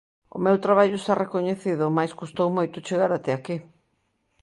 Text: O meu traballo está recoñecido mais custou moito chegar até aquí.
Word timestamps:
O 0.35 0.37
meu 0.45 0.57
traballo 0.65 0.97
está 0.99 1.13
recoñecido 1.17 1.95
mais 1.97 2.11
custou 2.19 2.47
moito 2.57 2.85
chegar 2.87 3.11
até 3.13 3.31
aquí. 3.35 3.55